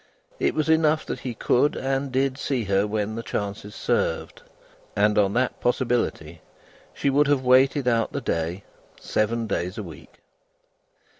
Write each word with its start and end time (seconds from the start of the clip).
It 0.39 0.55
was 0.55 0.67
enough 0.67 1.05
that 1.05 1.19
he 1.19 1.35
could 1.35 1.75
and 1.75 2.11
did 2.11 2.35
see 2.39 2.63
her 2.63 2.87
when 2.87 3.13
the 3.13 3.21
chances 3.21 3.75
served, 3.75 4.41
and 4.95 5.15
on 5.15 5.33
that 5.33 5.59
possibility 5.59 6.41
she 6.91 7.11
would 7.11 7.27
have 7.27 7.43
waited 7.45 7.87
out 7.87 8.11
the 8.11 8.19
day, 8.19 8.63
seven 8.99 9.45
days 9.45 9.77
a 9.77 9.83
week. 9.83 10.19